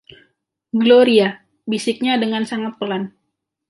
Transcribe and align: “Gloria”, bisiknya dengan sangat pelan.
“Gloria”, 0.81 1.27
bisiknya 1.71 2.13
dengan 2.23 2.43
sangat 2.51 2.73
pelan. 2.81 3.03